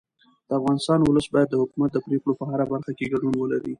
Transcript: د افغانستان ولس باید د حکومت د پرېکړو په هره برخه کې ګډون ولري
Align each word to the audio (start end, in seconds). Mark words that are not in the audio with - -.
د 0.47 0.49
افغانستان 0.59 0.99
ولس 1.01 1.27
باید 1.33 1.49
د 1.51 1.55
حکومت 1.61 1.89
د 1.93 1.97
پرېکړو 2.05 2.37
په 2.39 2.45
هره 2.49 2.65
برخه 2.71 2.91
کې 2.97 3.09
ګډون 3.13 3.33
ولري 3.37 3.69